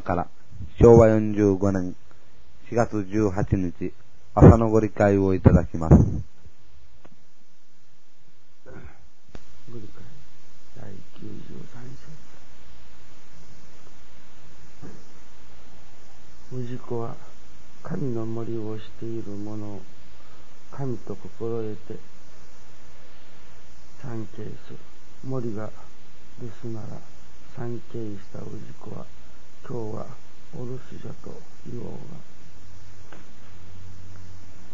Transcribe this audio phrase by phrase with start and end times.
[0.00, 0.28] 様から
[0.80, 1.94] 昭和45年
[2.70, 3.92] 4月18日
[4.34, 5.94] 朝のご理解をいただきます。
[5.94, 6.00] ご
[9.74, 10.02] 理解。
[10.80, 10.96] 第93
[16.52, 16.56] 章。
[16.56, 17.14] 氏子は
[17.82, 19.82] 神の森をしている者を
[20.70, 21.96] 神と心得て
[24.00, 24.36] 参詣
[24.66, 24.78] する。
[25.24, 25.70] 森が
[26.40, 26.86] 留守なら
[27.54, 28.46] 参詣した氏
[28.80, 29.04] 子は
[29.66, 30.06] 今日は
[30.54, 31.98] お留守じゃと言おうが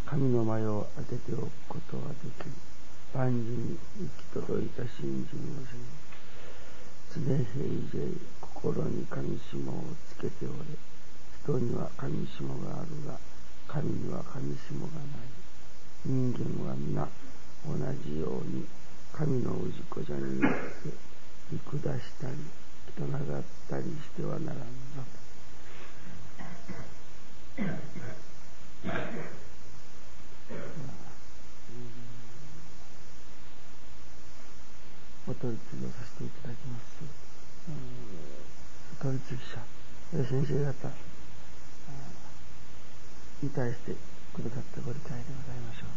[0.07, 2.53] 神の前を当てておくことはできる
[3.15, 7.37] 万事に行き届いた信心をせ常平
[7.93, 8.09] 勢
[8.41, 10.55] 心に神下をつけておれ
[11.45, 13.19] 人には神下があるが
[13.69, 15.37] 神には神下がない。
[16.05, 17.09] 人間は皆
[17.67, 18.65] 同じように
[19.13, 20.95] 神の氏子じゃによって
[21.51, 22.66] 見下したり。
[22.97, 24.65] 人がったりしてはならんぞ。
[35.29, 36.85] お取り次ぎをさせていただきます。
[38.99, 39.61] お取り次ぎ者、
[40.25, 40.89] 先生方
[43.43, 43.93] に対して
[44.33, 45.89] くださったご理解でございましょう。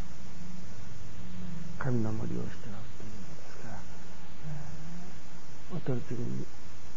[1.79, 3.79] 神の森をしておるというのですから、
[5.77, 6.45] お取り次ぎに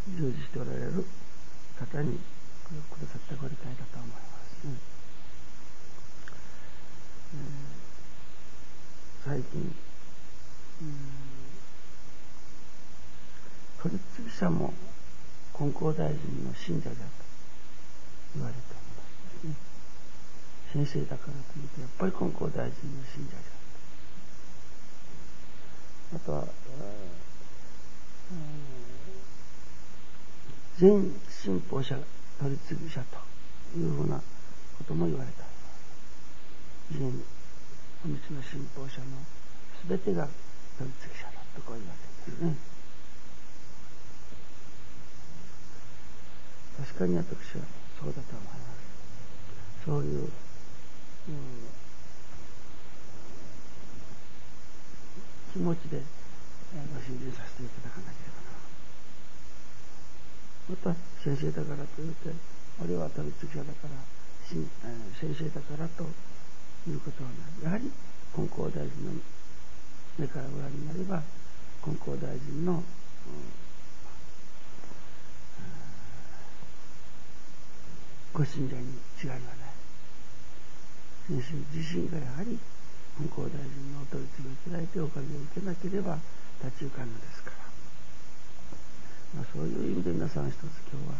[0.08, 1.06] 従事しておられる
[1.78, 2.18] 方に
[2.90, 4.66] くださったご理解だと思います。
[4.66, 4.92] うん
[9.24, 10.94] 最近、うん、
[13.80, 14.74] 取次者も
[15.56, 17.00] 金光大臣の信者だと
[18.34, 19.54] 言われておりま
[20.74, 20.84] すね。
[20.84, 22.72] 先生だからというと、やっぱり金光大臣の
[23.14, 23.42] 信者だ
[26.16, 26.48] あとは、
[30.78, 31.96] 全信奉者、
[32.40, 35.44] 取り次者というふうなことも言われた。
[36.90, 37.00] 全
[38.02, 39.06] 本日の信奉者の
[39.88, 40.28] 全てが
[40.78, 42.56] 取り次者だとこういうわけですね。
[46.78, 47.26] 確かに私
[47.58, 47.64] は
[48.00, 48.52] そうだと思いま
[49.78, 49.84] す。
[49.84, 50.30] そういう、うん
[55.52, 58.41] 気持ちでご信心させていただかなければ
[60.68, 62.30] また先生だからといって
[62.82, 63.90] 俺は取り次ぎ者だから
[64.48, 66.04] 先生だからと
[66.88, 67.90] いうことはないやはり
[68.34, 69.12] 金光大臣の
[70.18, 71.22] 目からご覧になれば
[71.82, 72.82] 金光大臣の、
[78.32, 78.82] ご信者に
[79.22, 79.44] 違いはない。
[81.26, 82.58] 先生自身がやはり
[83.18, 86.18] 向こう大臣のお取り次ぎをいただいておかげを受けなければ
[86.64, 87.61] 立ち行かんのですから、
[89.32, 91.14] そういう意味で皆さん一つ今日は、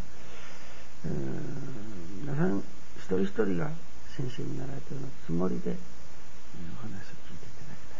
[1.05, 2.59] えー、皆さん
[2.97, 3.71] 一人一人が
[4.15, 5.77] 先生になられたようなつもりで、えー、
[6.77, 7.97] お話を聞いていただきた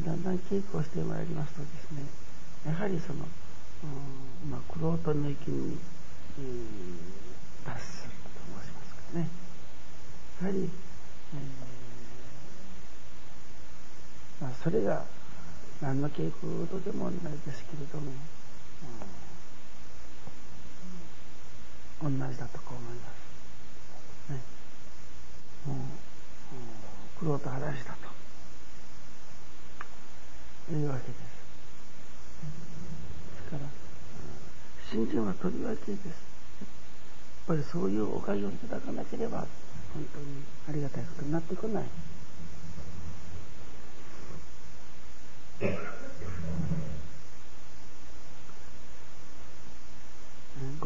[0.00, 2.04] いとだんだん稽古をしてまいりますとですね
[2.66, 3.24] やはりその、
[3.84, 3.86] う
[4.48, 5.78] んまあ、苦労との域に、
[6.38, 9.28] えー、達すると申しますかね。
[10.42, 10.70] やはり、
[11.34, 15.04] えー、まあ、それが
[15.80, 18.10] 何の傾向とでもないですけれども、
[22.02, 23.08] うん、同じだとこう思いま
[24.28, 24.32] す。
[24.32, 24.40] ね、
[25.66, 25.76] もう
[27.18, 27.96] 苦労と話だ
[30.68, 31.18] というわけです。
[31.18, 31.24] で
[33.44, 33.62] すから、
[34.90, 36.06] 信心はとりわけです。
[36.06, 36.14] やっ
[37.46, 39.46] ぱりそういうおかげをいただかなければ
[39.94, 40.26] 本当に
[40.68, 41.84] ありがたいことになってこない。
[45.60, 45.66] ご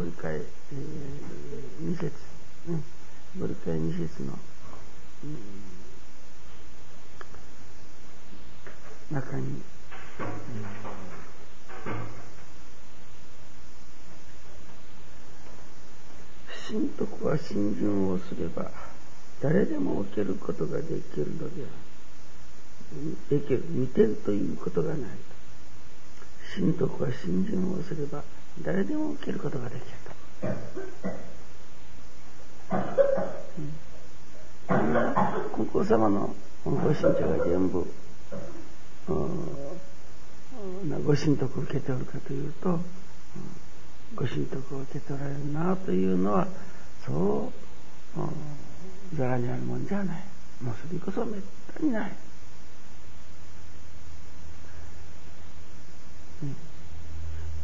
[0.02, 2.10] 理解、えー、2節、
[3.38, 4.38] ご理解2節の、
[5.24, 5.36] うん、
[9.14, 9.62] 中に、うん。
[16.66, 18.70] 信徳は信心をすれば
[19.42, 20.84] 誰でも受けることがで
[21.14, 21.68] きるのでは
[23.30, 25.06] できる見てるということがないと。
[26.54, 28.22] 信徳は信心をすれば
[28.62, 29.86] 誰でも受けることができる
[34.68, 36.34] と、うん、国王様の
[36.64, 37.86] ご信者が全部
[41.04, 42.78] ご神徳を受けておるかというと、
[44.14, 46.46] ご神徳を受けておられるなというのは
[47.06, 47.50] そ
[48.14, 50.22] うざらにあるもんじゃない。
[50.62, 51.40] もうそれこそめっ
[51.74, 52.12] たにない、
[56.44, 56.56] うん、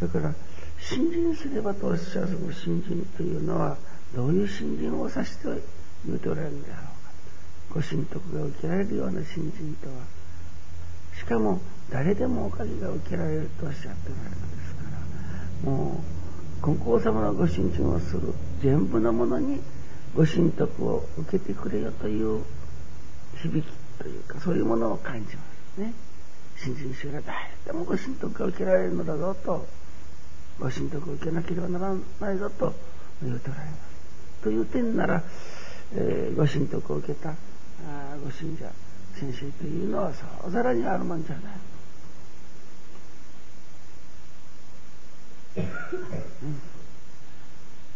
[0.00, 0.35] だから
[0.81, 3.77] 信心すればとおっしゃるその信心というのは
[4.15, 5.45] どういう信心を指して
[6.06, 6.83] 言うておられるんであろ
[7.71, 9.95] うかご神徳が受けられるような信心とは
[11.17, 11.61] しかも
[11.91, 14.83] 誰でもおかげが受けられるとおっしゃっておられるのですか
[15.67, 16.00] らも
[16.61, 19.61] う金光様のご信心をする全部のものに
[20.15, 22.43] ご神徳を受けてくれよという
[23.43, 25.43] 響きというかそういうものを感じま
[25.75, 25.93] すね。
[26.56, 29.67] 新人衆が誰でもご神徳が受けられるのだぞと
[30.58, 32.75] ご神徳を受けなければならないぞと
[33.22, 33.81] 言うておられます。
[34.43, 35.22] という点なら、
[35.94, 37.34] えー、ご神徳を受けたあ
[38.25, 38.70] ご信者
[39.14, 41.43] 先生というのはそうざらにあるもんじゃない。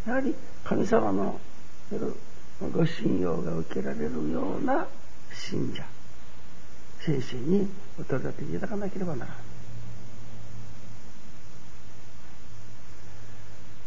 [0.06, 0.34] やはり
[0.64, 1.38] 神様の
[2.72, 4.86] ご信用が受けられるような
[5.32, 5.84] 信者
[7.00, 7.68] 先生に
[8.00, 9.51] お取り立ていただかなければならない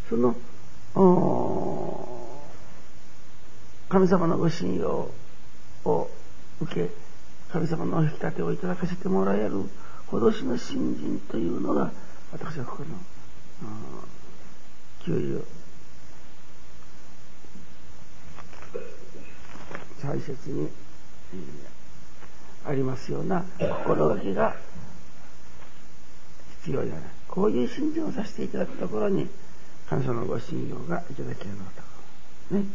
[0.10, 0.36] その
[3.90, 5.10] 神様のご信用
[5.86, 6.10] を
[6.62, 6.90] 受け
[7.52, 9.63] 神様のお引き立てをいただかせてもらえる
[10.10, 11.92] 脅しの新人というのが
[12.31, 12.88] 私はここの
[15.06, 15.44] 90
[20.04, 20.69] 大切に、
[22.63, 24.56] ありますような心がけが
[26.62, 29.28] 必要じゃないこういう信心をさせていただくところに
[29.90, 31.58] 感謝のご信用がいただけるの
[32.50, 32.66] とね。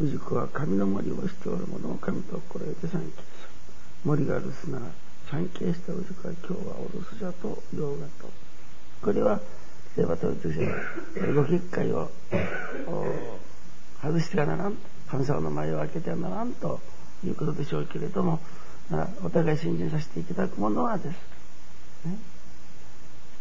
[0.00, 3.12] 氏子は神の森をしておる者を神と心得て参詣する
[4.04, 4.86] 森が留守なら
[5.28, 8.30] 参詣した氏子は今日はお留守じゃと言おうがと。
[9.02, 9.40] これは
[9.96, 12.10] 例えばというご結界を
[14.00, 14.78] 外してはならん
[15.08, 16.80] 神様の前を開けてはならんと
[17.24, 18.38] いうことでしょうけれども、
[19.24, 21.16] お互い信心させていただくものはです。
[22.06, 22.16] ね、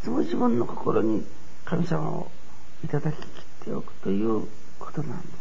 [0.04, 1.24] その自分の心に
[1.70, 2.32] 神様を
[2.86, 3.26] いただききっ
[3.66, 4.48] ておくという
[4.80, 5.32] ことなんです。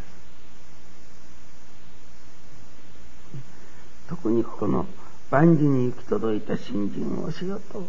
[4.08, 4.86] 特にここの
[5.30, 7.86] 万事に行き届いた信心をしようと、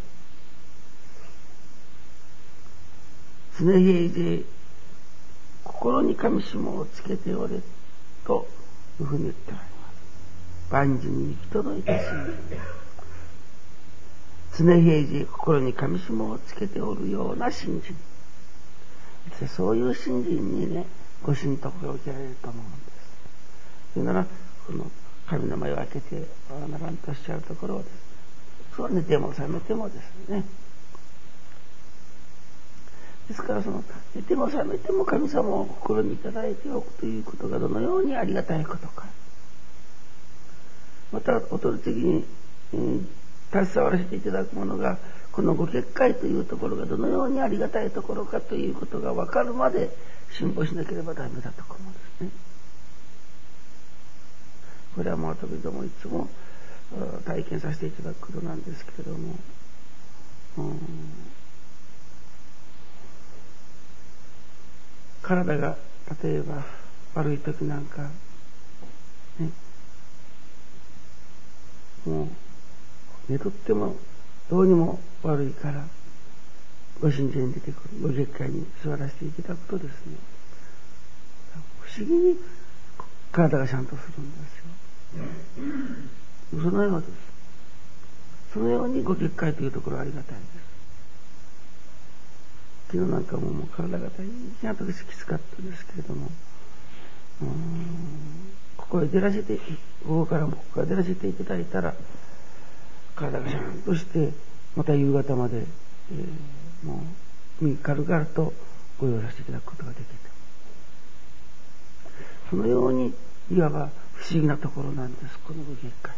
[3.60, 4.44] 常平で
[5.64, 7.60] 心に神下をつけておれ
[8.24, 8.48] と
[9.00, 10.72] いうふうに言っております。
[10.72, 12.08] 万事に行き届いた信
[14.56, 14.76] 心。
[14.76, 17.96] 常平時心に神下をつけておるような信心。
[19.48, 20.86] そういう信心にね、
[21.24, 23.94] ご神徳が受けられると思うんです。
[23.94, 24.26] それなら、
[24.66, 24.92] この
[25.28, 26.16] 神の前を開けて
[26.50, 27.90] はならんとおっしゃるところをです。
[28.76, 30.44] そう寝ても覚めてもですね、
[33.28, 33.84] ですからその
[34.16, 36.32] 寝ても覚めても神様を心にいいて
[36.70, 39.06] おくということがどのようにありがたいことか
[41.12, 42.26] また劣る的に、
[42.74, 43.08] うん、
[43.52, 44.98] 携わらせていただくものが
[45.38, 49.92] このご結界というところがどのようにありがたいところかということが分かるまで
[50.32, 52.30] 辛抱しなければダメだと思うんですね。
[54.96, 56.28] これはもう時々いつも
[57.24, 59.36] 体験させていただくことなんですけれども、
[65.22, 65.78] 体が
[66.24, 66.66] 例えば
[67.14, 68.10] 悪い時なんか、
[69.38, 69.52] ね、
[72.08, 72.28] もう
[73.32, 73.98] 寝とっても
[74.50, 75.86] どうにも悪いから
[77.02, 80.18] ご神前に出てくるご結界に座らせていただくとですね
[81.82, 82.38] 不思議に
[83.32, 84.58] 体がちゃんとするんです
[86.58, 86.62] よ。
[86.64, 87.12] そのようです。
[88.54, 90.48] そのようにご結界というところはありがたいです。
[92.92, 94.26] 昨日なんかももう体が大
[94.62, 96.30] 変後できつかったんですけれども、
[98.78, 99.62] ここへ出らせて、こ
[100.08, 101.94] こからもここから出らせていただいたら、
[103.16, 104.32] 体がシャンとして、
[104.76, 107.02] また夕方まで、えー、も
[107.62, 108.54] う、軽々と
[109.00, 110.14] ご用意させていただくことができた。
[112.50, 113.14] そのように、
[113.52, 116.16] いわば不思議なところなんです、このご結界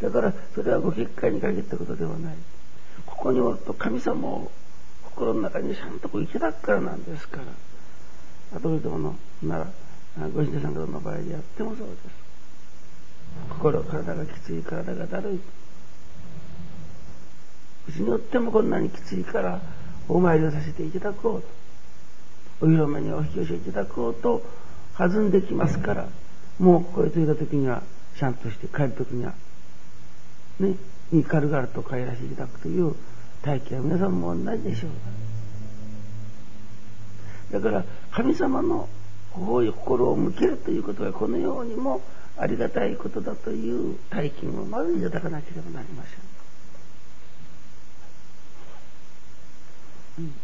[0.00, 0.18] というと。
[0.18, 2.36] だから、それはご結界に限ったことではない。
[3.06, 4.50] ここにおると神様を
[5.04, 7.44] 心の中にちゃんとこういただくからなんですから。
[8.58, 9.66] 後でものなら、
[10.28, 11.98] ご神社さんの場合でやってもそうです。
[13.48, 15.40] 心、体がきつい、体がだるい。
[17.88, 19.60] うちによってもこんなにきついから、
[20.08, 22.66] お参りをさせていただこうと。
[22.66, 24.42] お披露目にお引き寄せいただこうと、
[24.96, 26.08] 弾んできますから、
[26.58, 27.82] もうここへ着いた時には、
[28.18, 29.32] ちゃんとして帰る時には、
[30.60, 30.76] ね、
[31.12, 32.94] に軽々と帰らせていただくという
[33.42, 34.90] 体験は皆さんも同じでしょう
[37.52, 38.88] だから神様の
[39.30, 42.00] 方へ心を向けるということがこのようにも
[42.38, 46.31] ありがたいことだという体験をまずいただかなければなりません。
[50.18, 50.34] うん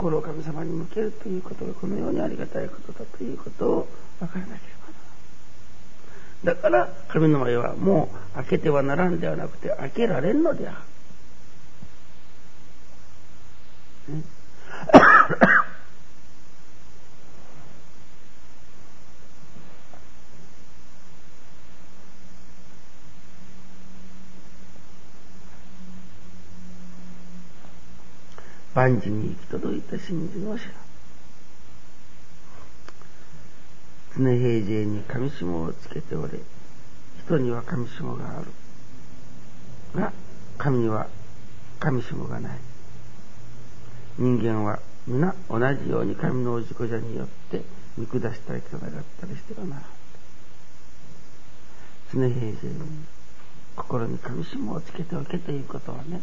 [0.00, 3.88] 心を神様に向けるということがこのようにありがたいことだということを
[4.18, 4.72] 分からなけれ
[6.46, 6.56] ばならない。
[6.56, 10.82] だから神の前はもう開けてはならんではなくて開けられんのであ
[14.08, 14.14] る。
[14.14, 14.22] ね
[28.74, 30.72] 万事に行き届いた真珠の白
[34.16, 36.40] 常平勢に紙紐をつけておれ。
[37.24, 38.46] 人には紙紐がある。
[40.00, 40.12] が
[40.58, 41.06] 神には
[41.78, 42.58] 紙紐がない。
[44.18, 47.62] 人間は皆同じように神のおじこじゃによって
[47.96, 49.84] 見下したり戦ったりしてはならん。
[52.12, 52.80] 常平勢に
[53.76, 56.20] 心に紙紐をつけておけということはね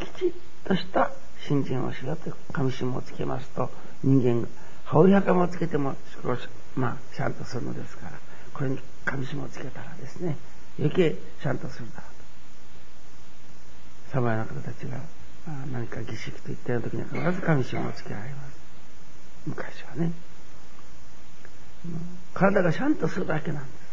[0.00, 0.32] きちっ
[0.64, 1.10] とした
[1.46, 3.70] 新人をしようと紙紐をつけますと
[4.02, 4.48] 人間が
[4.84, 5.96] 羽織袴をつけても
[6.74, 8.12] まあシャンとするのですから
[8.54, 10.36] これに紙紐をつけたらですね
[10.78, 12.10] 余計シャンとするだろう
[14.12, 14.18] と。
[14.18, 14.98] 様々な方たちが
[15.72, 18.58] 何か儀式といったような時には必ず紙紐をつけられます。
[19.46, 20.12] 昔はね。
[22.34, 23.89] 体がシャンとするだけなんです。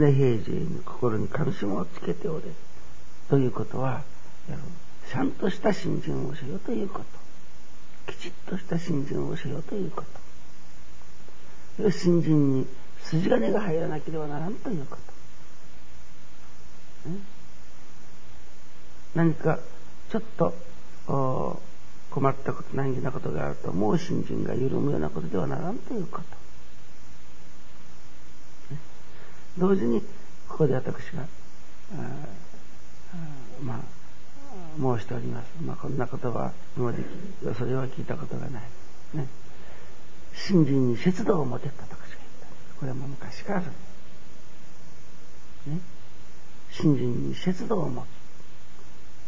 [0.00, 2.44] 常平時に心に神様をつけておれ。
[3.28, 4.02] ということは
[5.10, 7.04] ちゃんとした信心をせようということ。
[8.12, 10.02] きちっとした信心をせようというこ
[11.78, 11.90] と。
[11.90, 12.66] 信心に
[13.04, 14.96] 筋金が入らなければならんというこ
[17.04, 17.10] と、
[19.14, 19.58] 何か
[20.10, 20.54] ちょっと
[22.10, 26.24] 困ったこと難儀なことがあるともう信心が緩むようなことではならんということ。
[29.58, 30.00] 同時に
[30.48, 31.26] ここで私が
[33.62, 33.78] まあ
[34.96, 37.02] 申しております、まあ、こんな言葉今まで
[37.58, 38.62] それは聞いたことがない、
[39.14, 39.26] ね、
[40.34, 42.46] 信心に節度を持てたと私が言った。
[42.80, 43.60] これも昔から。
[43.60, 43.66] ね、
[46.70, 48.06] 信心に節度を持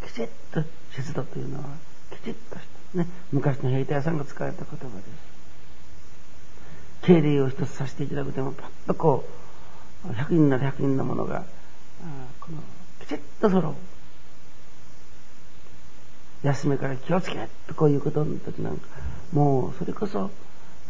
[0.02, 0.62] つきちっと
[0.92, 1.64] 節度というのは
[2.10, 2.62] きちっとし
[2.94, 5.08] た、ね、昔の兵隊さんが使われた言葉です。
[7.02, 9.30] 敬礼を一つさせていただくともパッとこう
[10.04, 11.44] 100人なら100人のものが
[12.40, 12.58] この
[13.00, 13.74] きちっと揃う。
[16.42, 18.88] 休めから気をつけとこういうことの時なんか
[19.32, 20.30] もうそれこそ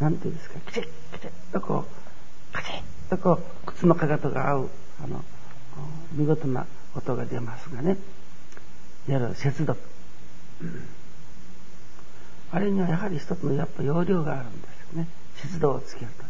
[0.00, 4.70] 何て言うんですかきちっきちっとこうカチッとこう靴のかかとが合う
[5.04, 5.22] あの
[6.12, 6.66] 見事な
[6.96, 7.98] 音が出ますがね。
[9.08, 9.76] いわゆる節度。
[12.52, 15.08] あれにはやはり一つのやっぱ要領があるんですよね。
[15.36, 16.24] 節度をつけると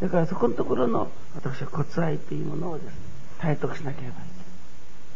[0.00, 2.92] だからそこのところの私は骨愛というものをですね
[3.38, 4.28] 体得しなければいけない。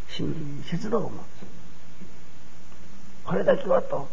[0.09, 1.23] 真理に節度を持つ。
[3.25, 4.09] これだけはと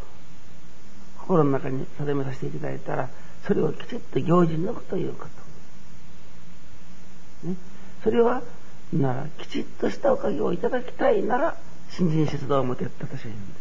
[1.18, 3.10] 心の中に定めさせていただいたら
[3.46, 5.26] それをきちっと行事に抜くというこ
[7.44, 7.56] と、ね、
[8.04, 8.42] それは
[8.94, 11.56] ならきちっとしたおかげをいただきたいなら
[11.90, 13.60] 信心節度を持てって私は言うんで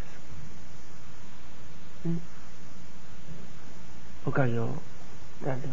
[2.04, 2.18] す、ね、
[4.26, 4.68] おかげを
[5.44, 5.72] 誰でも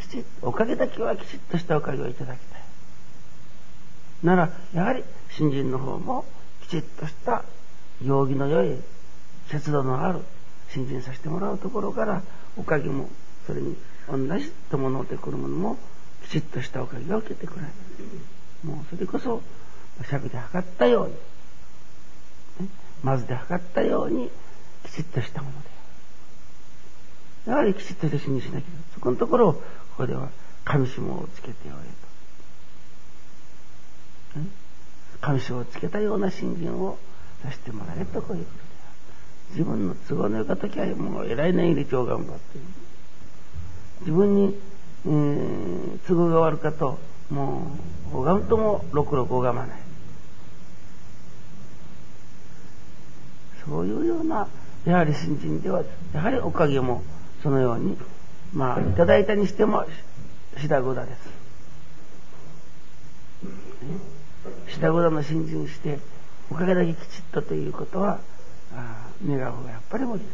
[0.00, 2.62] きち、おかげだけはきちっとしたおかげをいただきたい。
[4.22, 6.24] なら、やはり新人の方も
[6.62, 7.44] きちっとした
[8.02, 8.78] 行儀の良い、
[9.48, 10.20] 節度のある
[10.70, 12.22] 新人させてもらうところから、
[12.56, 13.08] おかげも、
[13.46, 13.76] それに
[14.08, 15.76] 同じ伴ってくるものも、
[16.24, 17.68] きちっとしたおかげを受けてくれる。
[18.64, 19.42] もうそれこそ、
[20.08, 21.08] 尺で測ったよう
[22.60, 22.72] に、ね、
[23.02, 24.30] まずで測ったように、
[24.84, 25.72] きちっとしたもので。
[27.46, 29.62] やはりきちっとした信じしなきゃそこのところを
[30.02, 30.30] こでは
[30.64, 31.72] 神紐をつけておれ
[34.44, 34.48] と。
[35.20, 36.98] 神紐をつけたような信心を
[37.44, 38.88] 出してもらえとこういうことであ
[39.54, 39.58] る。
[39.58, 42.58] 自分の都合のよか時はもう偉いな入れ今日頑張って。
[44.00, 44.56] 自分に、
[45.06, 46.98] えー、都合が悪かと、
[47.30, 47.70] も
[48.12, 49.78] う、拝むともろくろく拝まない。
[53.64, 54.48] そういうような、
[54.84, 57.04] やはり信心では、やはりおかげも
[57.42, 57.96] そのように
[58.52, 59.86] まあ、いただいたにしても、
[60.58, 61.18] シダゴダです。
[64.68, 65.98] シダゴダの新人して、
[66.50, 68.20] おかげだけきちっとということは、
[68.74, 70.26] あ願う方がやっぱり無理で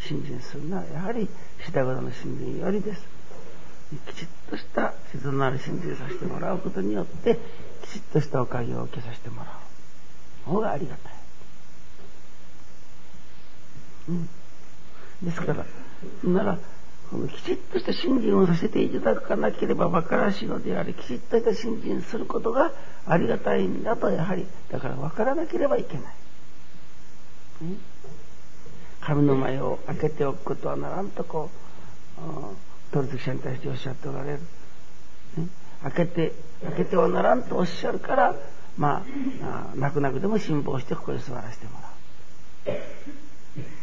[0.00, 0.08] す。
[0.08, 1.28] 新人するのは、やはり
[1.64, 3.02] シダゴダの新人よりです。
[4.06, 7.38] きちっとした質のある信心させてもらうことによって、
[7.82, 9.58] きちっとしたおかげを受けさせてもら
[10.46, 11.12] う方がありがたい。
[14.08, 14.28] うん。
[15.22, 15.64] ですから、
[16.24, 16.58] なら、
[17.28, 22.72] きちっとした信心をさせていただかなければ馬鹿らしいのであり、きちっとした信心することが
[23.06, 26.14] ありがたいんだと、やはり、だから分からなければいけない。
[29.00, 31.50] 神の前を開けておくことはならんとこ
[32.18, 32.22] う、
[32.92, 34.40] 鳥月さんに対しておっしゃっておられる。
[35.82, 38.34] 開けて、開けてはならんとおっしゃるから、
[38.78, 39.04] ま
[39.42, 41.72] あ、泣く泣くでも辛抱してここに座らせても
[42.66, 43.81] らう。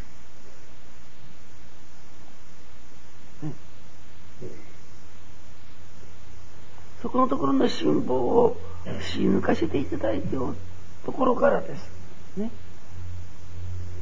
[7.01, 8.57] そこのところの辛抱を
[9.01, 10.57] し抜かせていただいておる
[11.05, 11.91] ところからです。
[12.37, 12.51] ね。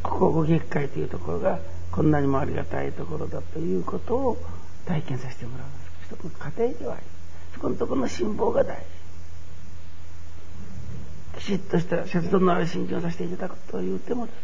[0.03, 1.59] ここご月会というところが
[1.91, 4.37] こんなにもありがたいところだということを
[4.85, 5.67] 体験させてもらう。
[6.05, 7.03] 一つの家庭ではあり
[7.53, 8.83] そこのところの辛抱が大事。
[11.39, 14.35] きちっとした節度のある信心をさせていただくというてもです。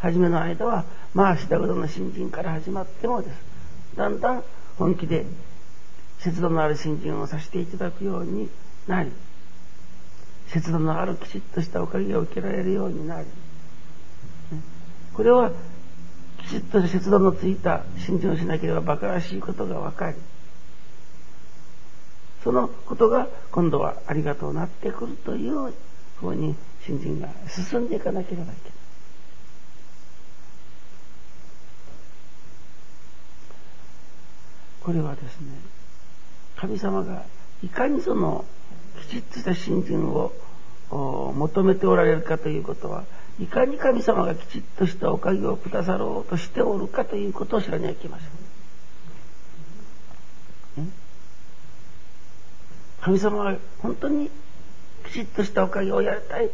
[0.00, 3.34] 初めの間はまあ下ほどの新人から始まってもです。
[3.96, 4.42] だんだん
[4.78, 5.26] 本気で
[6.20, 8.48] 節度のある信心をさせていただくように
[8.86, 9.10] なり
[10.48, 13.26] 節度のあるきちっとしたおかげを受けられるようになり
[15.14, 15.52] これは
[16.38, 20.16] きちっと節度のついた信心をしなければ馬鹿らしいことが分かり
[22.42, 25.72] そのことが今度はありがとうなってくるという
[26.18, 28.72] ふうに信心が進んでいかなければいけない。
[34.80, 35.79] これはですね
[36.60, 37.24] 神様が
[37.64, 38.44] いかにその
[39.00, 40.32] きちっとした信心を
[40.90, 43.04] 求めておられるかということは
[43.40, 48.26] いかに神様がきちっとしたおかげをくださろうとしておるかということを知らにゃいけませ
[50.82, 50.92] ん。
[53.00, 54.30] 神様は本当に
[55.06, 56.50] きちっとしたおかげをやりたい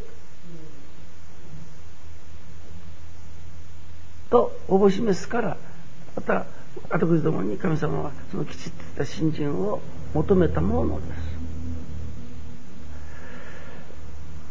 [4.30, 5.56] とおぼしめすから
[6.14, 6.46] また
[6.88, 9.80] 後くじどもに神様はそのきちっとした信心を
[10.14, 11.36] 求めたものです。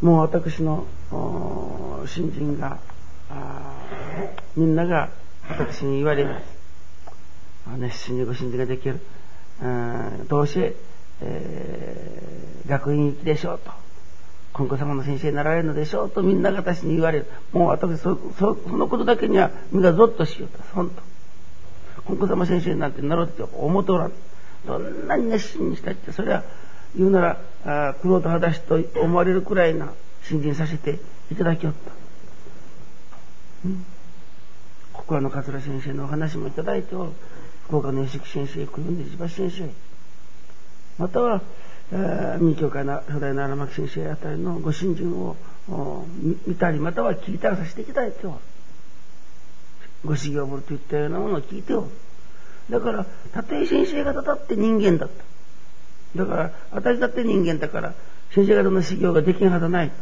[0.02, 0.86] もう私の
[2.06, 2.78] 新人が
[4.56, 5.10] みんなが
[5.48, 6.56] 私に言われます。
[7.78, 9.00] 熱心にご信心ができる。
[10.28, 10.74] どうせ、
[11.20, 13.70] えー、学院行きでしょうと。
[14.52, 17.26] 金子様の先生になられるのでしょうとみんなが私に言われる。
[17.52, 20.62] もう私そそのことだけには身がゾッとしようと。
[20.74, 21.02] 本当。
[22.06, 24.12] 金子様先生なんてなろうって思っておらん。
[24.66, 26.42] どんなに熱心にしたって、それは
[26.96, 30.98] 言うなら、あ苦労と裸足と思われるくらいな信心させて
[31.30, 31.92] いただきよった。
[33.64, 33.84] うん、
[34.92, 37.12] ここの桂先生のお話もいただいておる。
[37.66, 39.68] 福岡の吉木先生、久留米地橋先生。
[40.98, 41.42] または、
[42.40, 45.36] 民教会の初代の荒牧先生あたりのご信心を
[46.46, 48.36] 見たり、または聞いたりさせていただいておる。
[50.04, 51.88] ご修行ぶるといったようなものを聞いておる。
[52.70, 55.24] だから、たとえ先生方だって人間だった。
[56.18, 57.94] だから、私だって人間だから、
[58.32, 59.92] 先生方の修行ができんはずない。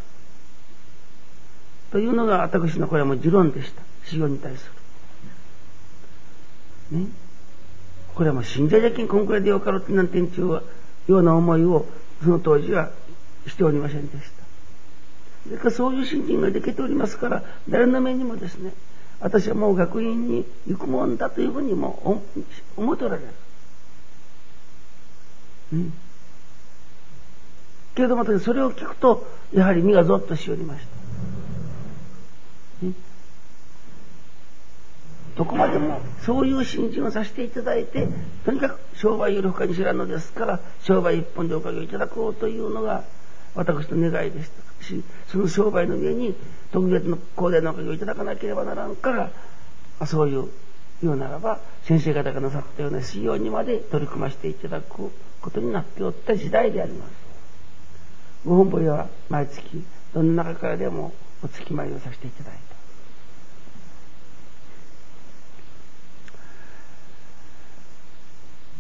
[1.91, 3.83] というのが私のこれはもう持論でした。
[4.05, 4.71] 修行に対す
[6.91, 6.99] る。
[6.99, 7.07] ね。
[8.15, 10.63] これはもう信者じゃけんこんくらいでよかろうってなんてんちゅうよ
[11.09, 11.87] うな思いを
[12.23, 12.91] その当時は
[13.47, 14.31] しておりませんでし
[15.45, 15.51] た。
[15.51, 18.73] でからそういう信心ができておりますから、誰の目にもですね、
[19.25, 22.23] 私はもう学院に行くもんだというふうにも
[22.77, 23.29] 思っておられる。
[25.73, 25.95] うん。
[27.95, 30.89] けれどもそれを聞くとやはり身がゾッとしおりました。
[35.39, 38.07] どこまでもそういう信心をさせていただいて
[38.45, 43.05] とにかく商売より他に知らんのですから商売一本でおかげをいただこうというのが
[43.55, 46.35] 私の願いでしたしその商売の上に
[46.73, 50.49] 特別の高大なおかげをいただかなければならんからそういう
[51.03, 57.13] 言うならば先生方がなさったような仕様にまで取り組ませていただくことになっておった時代であります。
[58.47, 62.75] ご本部は毎月どんな中からでもお月参りをさせていただいた。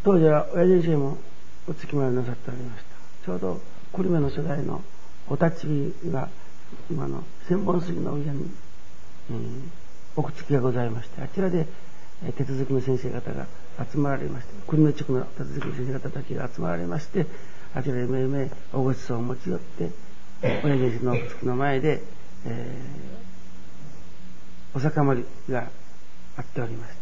[0.04, 1.18] 当時は親父先生も
[1.66, 3.26] お月参りなさっておりました。
[3.26, 3.60] ちょうど
[3.92, 4.82] 久留米の初代の
[5.28, 6.28] お立ちが
[6.90, 8.50] 今の千本杉の上に、
[9.30, 9.70] うん、
[10.16, 11.66] 奥付きがございまして、あちらで
[12.26, 13.46] え手続きの先生方が
[13.92, 17.26] 集まられまして、国の地区の手続きの先生方たちが集まられまして、
[17.74, 19.90] あちらへめいめいおごちそうを持ち寄って、
[20.42, 22.02] 親父の月の前で、
[22.46, 25.70] えー、お酒盛りが
[26.36, 26.92] あっておりまし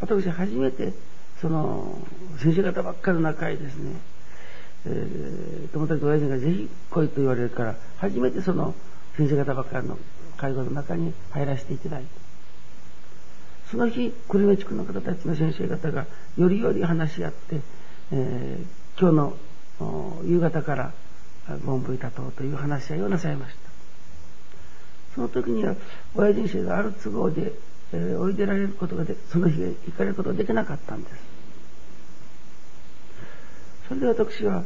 [0.00, 0.06] た。
[0.06, 0.92] 私初めて、
[1.40, 1.98] その、
[2.38, 3.92] 先生方ばっかりの中へですね、
[4.86, 8.74] えー、友達と親父がぜひ来いと言われるから、初めてその
[9.16, 9.98] 先生方ばっかりの
[10.36, 12.08] 介護の中に入らせていただいて、
[13.70, 17.60] その日、久留米地区の方たちの先生方がよりより話し合って、
[18.12, 19.16] えー、今日
[19.80, 20.92] の夕方から
[21.64, 23.58] 文部いたとうという話し合いをなさいました。
[25.14, 25.76] その時には、
[26.14, 27.52] 親人生がある都合で、
[27.92, 31.33] えー、おいでられることがで、その日へ行かれることができなかったんです。
[33.88, 34.62] それで私は、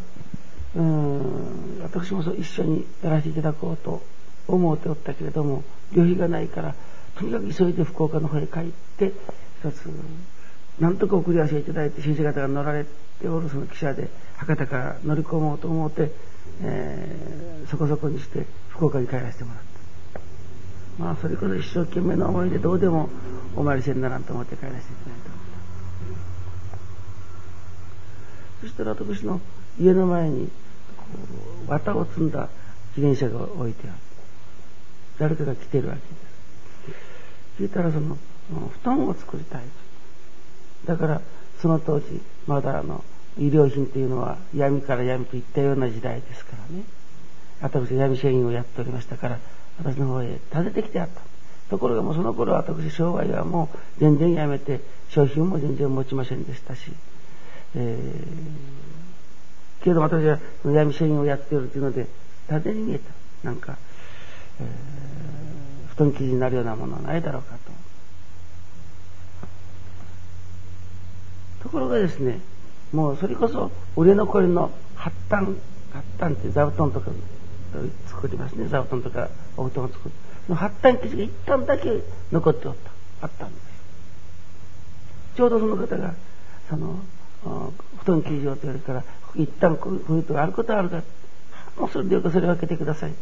[0.77, 4.03] うん、私もそう一緒にやらせていただこうと
[4.47, 6.75] 思っておったけれども、旅費がないから、
[7.17, 8.63] とにかく急いで福岡の方へ帰っ
[8.97, 9.13] て、
[9.61, 9.91] 一つ、
[10.79, 12.85] なんとか送り合わせいただいて、先生方が乗られ
[13.21, 16.13] ておるその汽車で、博多から乗り込もうと思って、
[16.63, 19.69] えー、そこそこにして福岡に帰らせてもらった。
[20.99, 23.09] まあ、それこそ一生懸命の思いでどうでも
[23.57, 25.38] お参りせんならんと思って帰らせていただいた。
[28.61, 29.41] そしたら私の
[29.81, 30.51] 家の前に、
[31.69, 32.49] 綿を積んだ
[32.97, 33.97] 自転車が置いてある。
[35.19, 37.63] 誰かが来てるわけです。
[37.63, 38.17] 聞いたらその、
[38.51, 39.63] 布団を作りたい。
[40.87, 41.21] だから、
[41.61, 43.05] その当時、まだあの、
[43.39, 46.85] 医療品というのは闇から闇といったような時代ですからね。
[47.61, 49.39] 私は闇社員をやっておりましたから、
[49.79, 51.21] 私の方へ訪ねてきてあった。
[51.71, 56.93] ところがもうその頃私、商売はもう全然やめて、商品も全然持ちませんでしたし、
[57.81, 62.09] えー、けど私は闇社員をやっているというので、
[62.51, 63.13] 立てに見えた。
[63.45, 63.77] なんか、
[64.61, 67.59] えー、布団生地になるようなものはないだろうかと。
[71.63, 72.41] ところがですね、
[72.93, 75.47] もうそれこそ売れ残りの発端、
[75.93, 77.13] 発端って座布団とか
[78.09, 78.67] 作りますね。
[78.67, 80.11] 座布団とかお布団を作る。
[80.47, 82.91] その発端生地が一旦だけ残っておった。
[83.21, 83.69] あったんです。
[85.37, 86.15] ちょうどその方が、
[86.69, 86.99] その、
[87.43, 91.03] 布団生地をと言われるから、一旦こういうことがあることはあるか、
[91.77, 93.13] もうそれでよくそれを分けてください。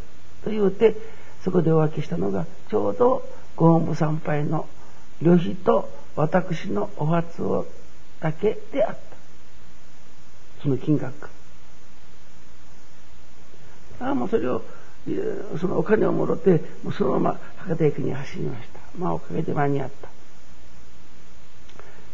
[0.43, 0.95] と言うて、
[1.43, 4.67] そこでお分けしたのが、ちょうどご本部参拝の
[5.21, 7.67] 旅費と私のお初を
[8.19, 9.01] だけであった。
[10.63, 11.29] その金額。
[13.99, 14.63] ああ、もうそれを、
[15.59, 18.79] そのお金をもろて、もうそのまま博多駅に走りました。
[18.97, 20.09] まあおかげで間に合った。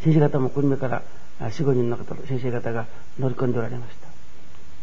[0.03, 1.01] 先生方も久留米から
[1.47, 2.85] 4、5人の方、先生方が
[3.19, 4.07] 乗り込んでおられました。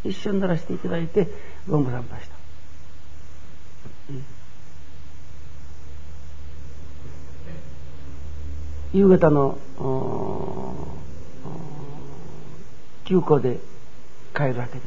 [0.08, 1.28] 一緒に乗らせていただいて、
[1.68, 2.34] ご本部参拝した。
[8.92, 9.56] 夕方の
[13.04, 13.58] 休校で
[14.34, 14.86] 帰るわけです。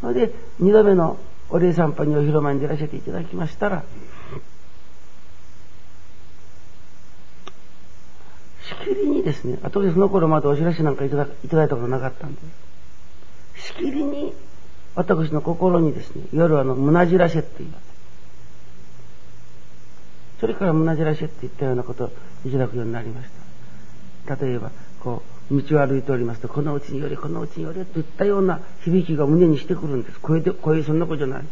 [0.00, 3.84] それで、二度目のお礼散歩にお広間に出らせていただきましたら、
[8.82, 12.40] しきりにですね、あとでその頃まだお知らせなんかいただいたことなかったんで
[13.56, 13.68] す。
[13.68, 14.34] しきりに
[14.94, 17.82] 私の心にですね、夜あの、胸じらせって言います。
[20.40, 22.10] それから胸じらしって言ったようなことを
[22.44, 23.28] いただくようになりまし
[24.26, 24.34] た。
[24.36, 30.20] 例えば、こう、道を歩いておりますと、このうちによれ、このうちによれといったような響きが胸にしてくるんです。
[30.20, 31.44] 声で、声そんなことじゃない。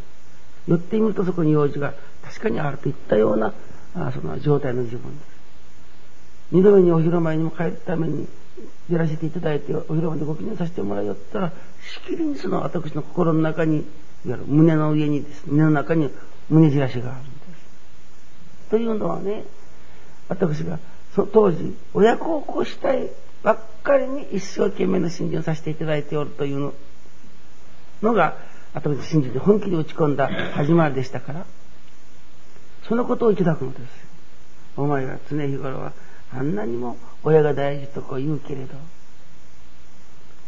[0.68, 3.54] 寄ってみるとそこに用事が確かにあるといったような、
[3.94, 5.39] あその状態の自分です。
[6.52, 8.26] 二度目にお広間にも帰るために
[8.88, 13.84] 出らせていただいて、お広間でご記念させてもらいよったら、しきりにその私の心の中に、いわ
[14.24, 16.10] ゆる胸の上にです、ね胸の中に
[16.48, 18.70] 胸じらしがあるんです。
[18.70, 19.44] というのはね、
[20.28, 20.78] 私が
[21.14, 23.10] その当時、親孝行したい
[23.42, 26.72] ばっかりに一生懸命の信心をさせていただいておるという
[28.02, 28.36] のが、
[28.74, 31.46] 私信心で本気で打ち込んだ始まりでしたから、
[32.88, 33.82] そのことをいただくのです。
[34.76, 35.92] お前は常日頃は
[36.32, 38.74] あんなにも親が大事とこう言うけれど、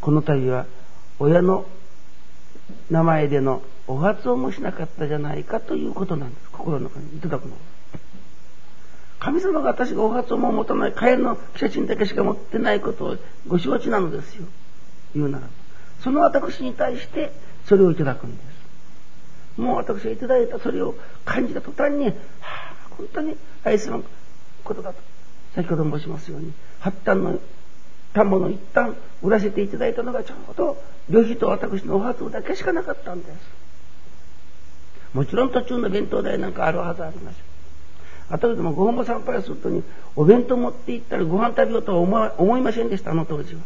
[0.01, 0.67] この度は
[1.19, 1.67] 親の
[2.91, 6.51] 名前でのお発音もしなかったじゃないかということなんです。
[6.51, 7.59] 心の中にいただくのは。
[9.19, 13.17] 神様が私がお初も持たない、帰りの汽車賃だけしか持ってないことを
[13.47, 14.47] ご承知なのですよ。
[15.15, 15.51] 言うならば。
[16.03, 17.33] その私に対して
[17.67, 18.43] それをいただくんで
[19.57, 19.61] す。
[19.61, 24.03] もう私がいただいたそれを感じた途端に、はあ、本当に愛する
[24.65, 25.01] ことだと。
[25.55, 27.39] 先ほど申しますように、発端の
[28.15, 33.63] 反物を一旦売らせていただいたのがちょうど旅費と私のお初だけしかなかったんです。
[35.15, 37.43] もちろん途中の弁当代なんかあるはずありません。
[38.35, 39.83] 後でもご本も参拝するとに、
[40.17, 43.61] お弁当持って行ったらご飯食べようとは思いませんでした、あの当時は。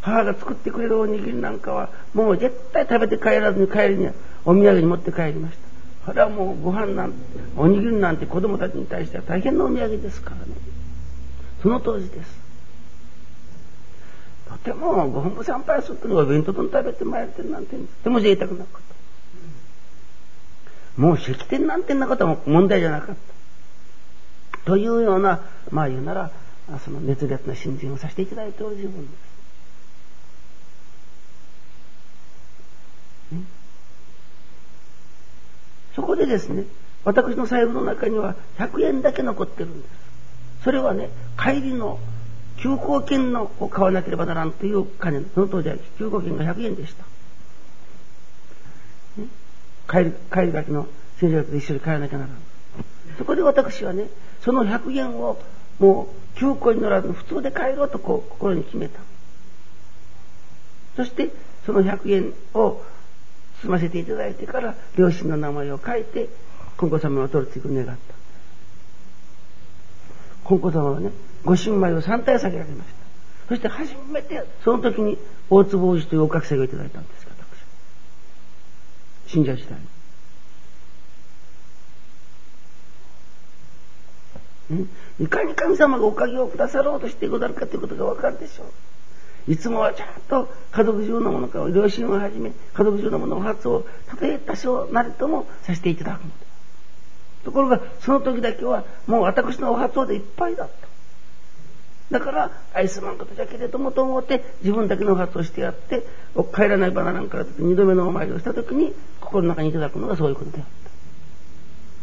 [0.00, 4.12] 母が作ってくれるおにぎりなんかは、もう絶対食べて帰らずに帰りには
[4.46, 5.67] お土産に持って帰りました。
[6.04, 7.18] それはもうご飯なんて、
[7.56, 10.42] おにぎりなんて子供たちに対しては大変なお土産ですからね。
[11.62, 12.38] その当時です。
[14.48, 18.80] とてもご本部参拝するとお弁当丼食べて参ってるなんてとても贅沢なこ
[20.96, 21.00] と。
[21.00, 23.16] もう式典なんてなことは問題じゃなかっ
[24.54, 24.64] た。
[24.64, 26.30] というような、まあ言うなら、
[26.84, 29.08] その熱烈な信心をさせていただいておる自分で
[33.30, 33.34] す。
[33.34, 33.42] ね
[35.98, 36.62] そこでですね、
[37.04, 39.90] 私の財布の中には100円だけ残ってるんです。
[40.62, 41.98] それはね、帰りの
[42.58, 47.02] 休校券のを買わなければならんという金、その当時は休校券が100円でした。
[49.20, 49.26] ね、
[49.90, 50.86] 帰り、帰りがきの
[51.18, 52.36] 先生と一緒に帰らなきゃならん。
[53.18, 54.06] そこで私はね、
[54.42, 55.36] その100円を
[55.80, 59.00] もう休校に乗らず普通で帰ろうとこう心に決めた。
[60.94, 61.30] そして
[61.66, 62.82] その100円を
[63.60, 66.28] 済ませていただいてから両親の名前を書いて
[66.76, 68.14] 金光様を取るという願った。
[70.48, 71.10] 金光様はね、
[71.44, 72.96] ご新米を3体下げられました。
[73.48, 75.18] そして初めてその時に
[75.50, 77.26] 大坪王子というお覚醒をいただいたんです
[79.26, 79.32] 私。
[79.32, 79.78] 信者時代
[84.70, 84.86] に。
[85.20, 88.66] いかに神様がおかげをくださろうとしてござるかということがわかるでしょう。
[89.48, 100.88] いつもはちゃんと家族中のものか両親をはじめ家族中のものを発をたとえ多少なりともさせていただくのですところがその時だけはもう私のお発音でいっぱいだった。
[102.10, 106.04] だから愛すまんことじゃけれどもと思って自分だけのお発をしてやって
[106.54, 110.90] 帰らないバナナから二度目のお参りをした時に心の中にいただくのがそういうことであった。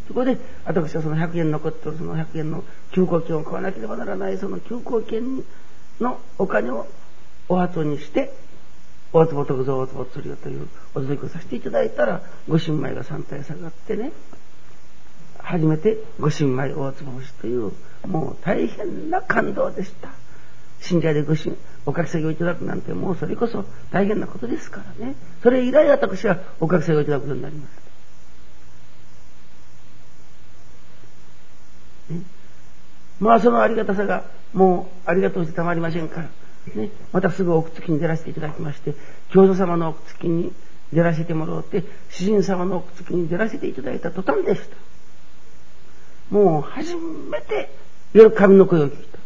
[0.08, 5.44] そこで私はその100円残ってるその100円の休校券を買わなければならないその休校券
[6.00, 6.86] のお金を
[7.48, 8.32] お初にして、
[9.12, 14.12] 大坪徳蔵大坪釣りよというお届けをさせていただいたら、ご新米が3体下がってね、
[15.38, 17.72] 初めてご新米大坪星という、
[18.06, 20.10] もう大変な感動でした。
[20.80, 21.56] 信者でご新、
[21.86, 25.14] おかき下げをいただくなんてもうそれこそ大変なことですからね。
[25.42, 27.72] それ以来私はおかき下げをいただくことになりまし
[32.08, 32.14] た。
[32.14, 32.20] ね、
[33.20, 36.28] まあそのありがたさがもうありがとうしてたまりませんから。
[36.74, 38.94] ね、またすぐ奥付きに出らせていただきまして、
[39.30, 40.52] 教祖様の奥付きに
[40.92, 44.76] 出らせてもらって、主人様の奥付きに出らせていただいた途端でした。
[46.30, 47.70] もう初めて
[48.12, 49.18] 夜神の声を聞いた。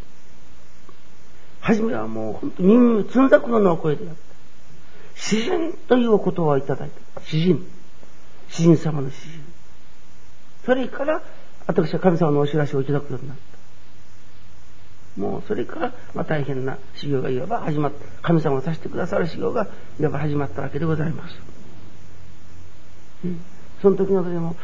[1.61, 4.21] 初めはもう本当に耳つんだくのの声であった。
[5.15, 7.21] 詩人というお言葉をいただいた。
[7.21, 7.65] 詩人。
[8.49, 9.43] 詩人様の詩人。
[10.65, 11.21] それから
[11.67, 13.50] 私は神様のお知らせをいただくようになった。
[15.21, 19.67] もうそれから、まあ、大変な修行がいわば始まった、神様がさせてくださる修行が
[19.99, 21.35] いわば始まったわけでございます。
[23.23, 23.39] うん、
[23.83, 24.55] その時のでも、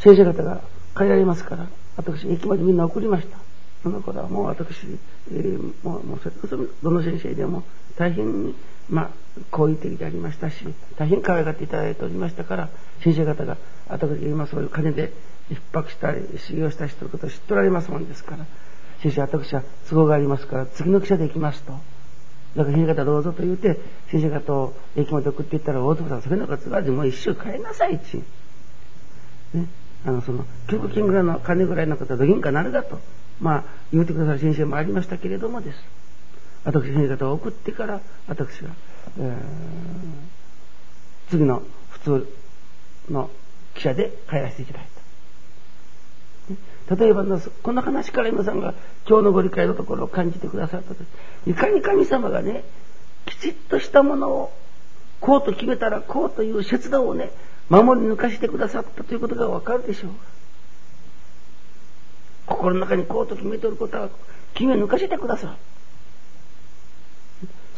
[0.00, 0.62] 先生方が
[0.96, 3.38] 帰られますから、私、駅までみんな送りました。
[3.84, 4.98] その頃はもう私、
[5.32, 7.62] えー、もうもうそれこそどの先生でも
[7.96, 8.54] 大変に、
[8.88, 9.10] まあ、
[9.50, 12.68] 好意的でありましたし、大変可愛がっていただいておりましたから、
[13.00, 13.56] 先生方が、
[13.88, 15.12] 私が今そういう金で
[15.50, 18.46] 逼迫したり、修行した人のことを知っておられますもんですから、
[19.02, 21.72] 先生、私は都合がありますから、次の汽車で行きますと。
[22.56, 28.22] だから、先生方どうぞと言うて、先生方を駅まで送っていったら、大友さん、それのことはもう一週帰りなさいち。
[29.54, 29.66] ね。
[30.06, 33.00] あの、その、教育金ぐらいの金ぐらいのことはどぎんかなるだと。
[33.40, 35.78] まあ、言うてくださる先生もありましたけれどもです。
[36.64, 38.70] 私、先生方を送ってから、私は、
[39.18, 42.28] えー、次の普通
[43.10, 43.30] の
[43.74, 45.01] 汽車で帰らせていただいた。
[46.96, 47.24] 例えば
[47.62, 48.74] この話から皆さんが
[49.08, 51.04] 今日のご理解のところを感じてくださったと。
[51.46, 52.64] いかに神様がね
[53.26, 54.52] きちっとしたものを
[55.20, 57.30] こうと決めたらこうという節度をね
[57.68, 60.10] 守り抜かしてくださったということがわかるでしょう。
[62.46, 64.10] 心の中にこうと決めておることは
[64.54, 65.52] 決め抜かしてくださる。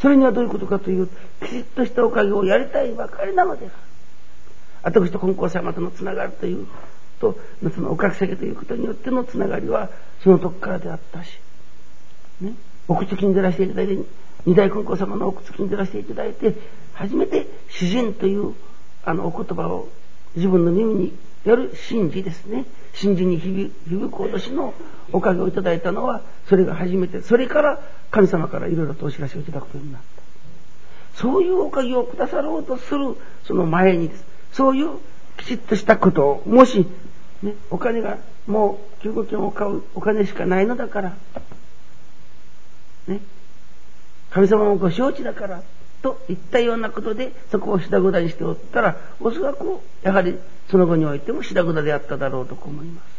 [0.01, 1.07] それにはどういうことかという
[1.41, 3.73] きちっとしたおかげをやりたいばかりなのです
[4.83, 6.67] 私と金光様とのつながるという
[7.33, 9.89] とそのおかげさけということによってのつながりは
[10.23, 11.39] その時からであったし、
[12.41, 12.53] ね、
[12.87, 13.97] 奥付きに出らせていただいて
[14.45, 16.55] 二代金光様の奥付きに出らせていただいて
[16.93, 18.53] 初めて詩人という
[19.03, 19.89] あのお言葉を
[20.35, 21.13] 自分の耳に
[21.45, 22.65] やる神事ですね。
[22.99, 24.73] 神事に響く脅しの
[25.11, 31.19] おかげをいただいたのはそれが初めてそれから神様からいろいろとお知らせをいただくようになった。
[31.21, 34.25] そういうおかげをくださろうとするその前にです。
[34.53, 34.97] そういう
[35.37, 36.87] きちっとしたことをもし
[37.41, 38.17] ね、お金が
[38.47, 41.13] もう中古券を買うお金しかないのだから、
[43.07, 43.19] ね、
[44.31, 45.63] 神様もご承知だから、
[46.01, 50.37] といったようなことでそこをしだぐだにしておったら、おそらくやはり
[50.69, 53.15] その後においてもしだぐだであっただろうと思います。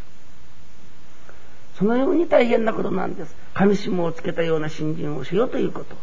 [1.79, 3.35] そのように大変なことなんです。
[3.55, 6.01] 神下をつけたような信心をしようということは。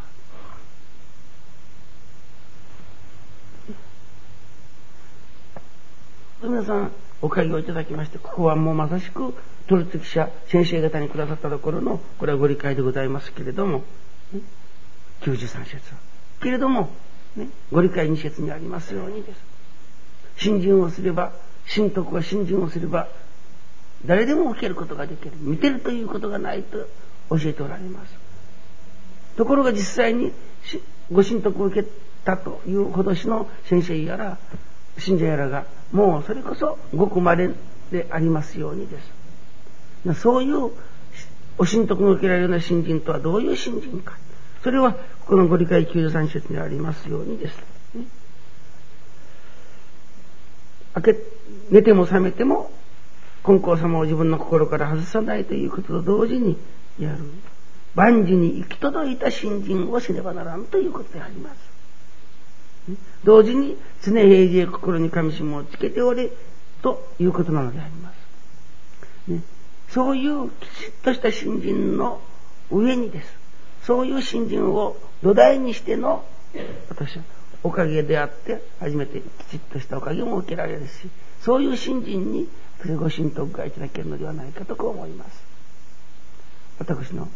[6.43, 6.91] 皆さん、
[7.23, 9.33] お会議をいただきまして、ここはもうまさしく、
[9.67, 13.83] 取次者、先生方にくださったところの、これはご理解でございますけれども、
[14.33, 14.41] ね、
[15.21, 15.77] 93節
[16.41, 16.89] けれども、
[17.37, 19.39] ね、ご理解2節にありますようにです。
[20.35, 21.31] 信心をすれば、
[21.65, 23.07] 信徳は信心をすれば、
[24.05, 25.31] 誰でも受けることができる。
[25.39, 26.89] 見てるということがないと
[27.29, 28.13] 教えておられます。
[29.37, 30.33] ところが実際に
[31.09, 31.89] ご神徳を受け
[32.25, 34.37] たというほどしの先生やら、
[34.97, 37.51] 信者やらが、もうそれこそごく稀
[37.91, 40.21] でありますようにです。
[40.21, 40.71] そういう
[41.57, 44.17] お神徳の受けられるような信心とはどういう信心か。
[44.63, 47.57] それは、このご理解93節にありますようにです。
[47.95, 48.05] ね、
[50.95, 51.17] 明け、
[51.69, 52.71] 寝ても覚めても
[53.43, 56.57] 金光様を自分の心から外さないということと同時に
[56.99, 57.17] やる。
[57.95, 61.72] 万事に行き届いた信心をしねばならんということであります。
[63.23, 66.29] 同時に常平時へ心に神下をつけておれ
[66.81, 68.11] ということなのでありま
[69.27, 69.31] す。
[69.31, 69.41] ね、
[69.89, 72.19] そういうきちっとした信心の
[72.69, 73.37] 上にです。
[73.83, 76.25] そういう信心を土台にしての
[76.89, 77.23] 私は
[77.63, 81.09] おかげであって初めてきちっとしたおかげも受けられるし
[81.41, 82.47] そういう信心に
[82.81, 85.43] それご神徳がいただけるのではないかとこう思います。
[86.79, 87.29] 私の、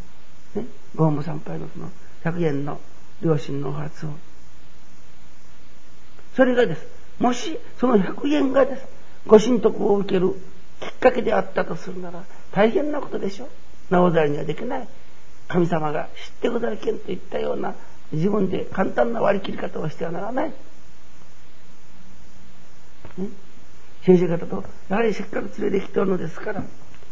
[0.56, 1.90] ね、ゴーム参拝のその
[2.24, 2.80] 100円の
[3.22, 4.10] 両親のお初を。
[6.38, 6.86] それがです。
[7.18, 8.86] もしその100円がです。
[9.26, 10.36] ご神徳を受ける
[10.80, 13.50] きっかけであったとするなら大変なことでしょう。
[13.90, 14.88] なおざりにはできない。
[15.48, 17.74] 神様が知ってくだけんといったような
[18.12, 20.54] 自分で簡単な割り切り方をしてはならない。
[24.04, 26.64] 先生方と、やはりせっかく連れてきておるのですから、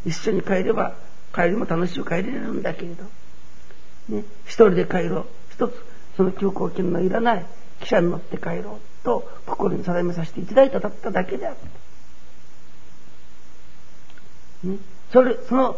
[0.06, 0.94] 一緒に帰れば、
[1.34, 3.06] 帰りも楽しく帰れるんだけれど、
[4.10, 5.26] ね、一人で帰ろう。
[5.52, 5.74] 一つ、
[6.16, 7.46] その休校券のいらない
[7.82, 11.56] 汽車に乗って帰ろうと、心に定めさせていただいただっただけであっ
[14.64, 14.68] た。
[14.68, 14.78] ね、
[15.14, 15.78] それ、その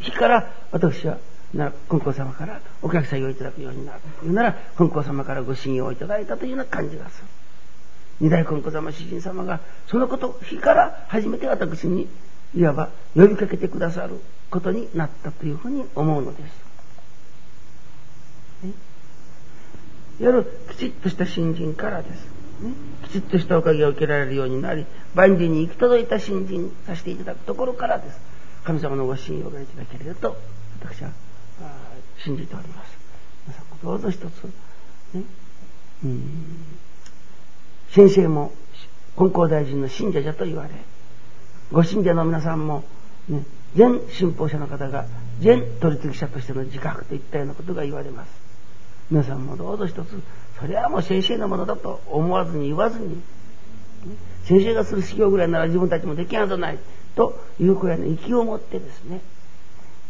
[0.00, 1.18] 日から私は、
[1.52, 7.26] な金光様からお客さんをいただくようになるというなら、金光様からご信用をいただいたというような感じがする。
[8.20, 12.08] 二代金子様主人様がそのこと日から初めて私に
[12.54, 16.66] いわば呼びかけてくださることになったというふうに思うのです。
[18.64, 18.72] ね、
[20.18, 22.35] 夜きちっとした新人からです。
[23.04, 28.18] きちっとしたおかげを受けられるようになり万事に行き届いた新人させていただくところからです。
[28.64, 30.36] 神様のご信用がいただけると
[30.80, 31.10] 私は
[32.18, 32.98] 信じております。
[33.46, 34.44] 皆さんどうぞ一つ、
[35.14, 35.22] ね、
[36.04, 36.22] うん
[37.90, 38.52] 先生も
[39.16, 40.70] 金光大臣の信者じゃと言われ、
[41.72, 42.84] ご信者の皆さんも、
[43.28, 45.06] ね、全信奉者の方が
[45.40, 48.28] 全取次者としての自覚といったようなことが言われます。
[49.10, 50.20] 皆さんもどうぞ一つ、
[50.60, 53.22] それはもう先生のものだと思わずに言わずに、
[54.44, 56.78] 先生がする修行ぐらいなら自分たちもできんはずない、
[57.14, 59.20] というくらいの息を持ってですね、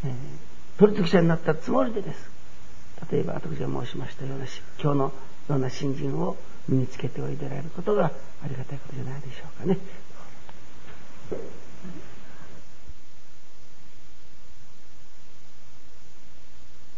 [0.04, 0.12] えー、
[0.78, 2.30] 取次者になったつもりでです。
[3.10, 4.46] 例えば私が申しましたような
[4.82, 5.12] 今日のよ
[5.56, 6.36] うな信心を
[6.68, 8.06] 身につけておいでられることが
[8.42, 9.78] ありがたいことじゃないでしょうかね。